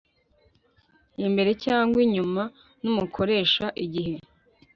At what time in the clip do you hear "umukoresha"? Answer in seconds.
2.91-3.65